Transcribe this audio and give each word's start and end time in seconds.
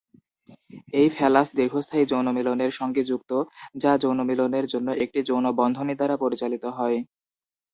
এই 0.93 1.07
ফ্যালাস 1.09 1.47
দীর্ঘস্থায়ী 1.57 2.05
যৌনমিলনের 2.11 2.71
সঙ্গে 2.79 3.01
যুক্ত, 3.03 3.31
যা 3.75 3.91
যৌনমিলনের 4.03 4.65
জন্য 4.73 4.87
একটি 5.03 5.19
যৌনবন্ধনী 5.29 5.93
দ্বারা 5.95 6.15
পরিচালিত 6.23 6.63
হয়। 6.77 6.97